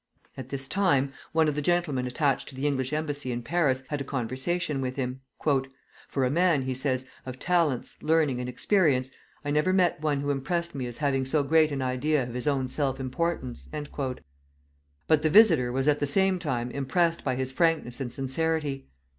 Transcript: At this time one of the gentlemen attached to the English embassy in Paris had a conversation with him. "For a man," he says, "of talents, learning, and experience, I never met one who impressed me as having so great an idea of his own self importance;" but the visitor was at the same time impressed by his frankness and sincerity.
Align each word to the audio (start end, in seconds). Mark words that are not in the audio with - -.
At 0.35 0.49
this 0.49 0.67
time 0.67 1.13
one 1.31 1.47
of 1.47 1.53
the 1.53 1.61
gentlemen 1.61 2.07
attached 2.07 2.49
to 2.49 2.55
the 2.55 2.65
English 2.65 2.91
embassy 2.91 3.31
in 3.31 3.43
Paris 3.43 3.83
had 3.89 4.01
a 4.01 4.03
conversation 4.03 4.81
with 4.81 4.95
him. 4.95 5.21
"For 6.09 6.25
a 6.25 6.31
man," 6.31 6.63
he 6.63 6.73
says, 6.73 7.05
"of 7.23 7.37
talents, 7.37 8.01
learning, 8.01 8.39
and 8.39 8.49
experience, 8.49 9.11
I 9.45 9.51
never 9.51 9.71
met 9.71 10.01
one 10.01 10.21
who 10.21 10.31
impressed 10.31 10.73
me 10.73 10.87
as 10.87 10.97
having 10.97 11.23
so 11.25 11.43
great 11.43 11.71
an 11.71 11.83
idea 11.83 12.23
of 12.23 12.33
his 12.33 12.47
own 12.47 12.67
self 12.67 12.99
importance;" 12.99 13.69
but 15.07 15.21
the 15.21 15.29
visitor 15.29 15.71
was 15.71 15.87
at 15.87 15.99
the 15.99 16.07
same 16.07 16.39
time 16.39 16.71
impressed 16.71 17.23
by 17.23 17.35
his 17.35 17.51
frankness 17.51 18.01
and 18.01 18.11
sincerity. 18.11 18.87